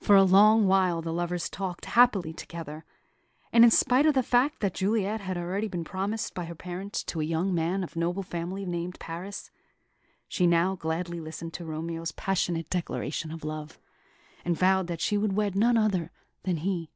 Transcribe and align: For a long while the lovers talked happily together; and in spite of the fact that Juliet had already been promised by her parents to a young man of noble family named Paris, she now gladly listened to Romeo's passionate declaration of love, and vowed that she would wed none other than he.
For 0.00 0.16
a 0.16 0.24
long 0.24 0.66
while 0.66 1.00
the 1.00 1.12
lovers 1.12 1.48
talked 1.48 1.84
happily 1.84 2.32
together; 2.32 2.84
and 3.52 3.62
in 3.62 3.70
spite 3.70 4.04
of 4.04 4.14
the 4.14 4.24
fact 4.24 4.58
that 4.58 4.74
Juliet 4.74 5.20
had 5.20 5.38
already 5.38 5.68
been 5.68 5.84
promised 5.84 6.34
by 6.34 6.46
her 6.46 6.54
parents 6.56 7.04
to 7.04 7.20
a 7.20 7.24
young 7.24 7.54
man 7.54 7.84
of 7.84 7.94
noble 7.94 8.24
family 8.24 8.66
named 8.66 8.98
Paris, 8.98 9.52
she 10.26 10.48
now 10.48 10.74
gladly 10.74 11.20
listened 11.20 11.54
to 11.54 11.64
Romeo's 11.64 12.10
passionate 12.10 12.68
declaration 12.70 13.30
of 13.30 13.44
love, 13.44 13.78
and 14.44 14.58
vowed 14.58 14.88
that 14.88 15.00
she 15.00 15.16
would 15.16 15.34
wed 15.34 15.54
none 15.54 15.76
other 15.76 16.10
than 16.42 16.56
he. 16.56 16.90